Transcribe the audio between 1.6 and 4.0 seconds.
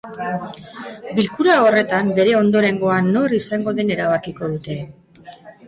horretan bere ondorengoa nor izango den